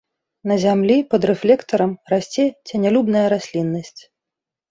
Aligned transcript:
На 0.51 0.55
зямлі 0.61 0.95
пад 1.11 1.25
рэфлектарам 1.31 1.93
расце 2.13 2.45
ценялюбная 2.67 3.23
расліннасць. 3.35 4.01